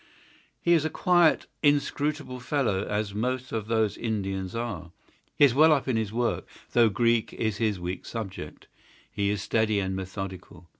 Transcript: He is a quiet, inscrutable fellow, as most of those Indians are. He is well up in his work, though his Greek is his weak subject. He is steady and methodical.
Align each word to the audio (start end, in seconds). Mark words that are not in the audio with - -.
He 0.59 0.73
is 0.73 0.83
a 0.83 0.89
quiet, 0.89 1.45
inscrutable 1.61 2.39
fellow, 2.39 2.83
as 2.85 3.13
most 3.13 3.51
of 3.51 3.67
those 3.67 3.97
Indians 3.99 4.55
are. 4.55 4.91
He 5.35 5.45
is 5.45 5.53
well 5.53 5.71
up 5.71 5.87
in 5.87 5.95
his 5.95 6.11
work, 6.11 6.47
though 6.71 6.85
his 6.87 6.93
Greek 6.95 7.33
is 7.33 7.57
his 7.57 7.79
weak 7.79 8.07
subject. 8.07 8.67
He 9.11 9.29
is 9.29 9.43
steady 9.43 9.79
and 9.79 9.95
methodical. 9.95 10.67